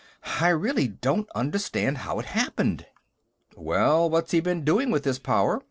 [0.39, 2.87] I really don't understand how it happened...."
[3.55, 5.59] "Well, what's he been doing with his power?"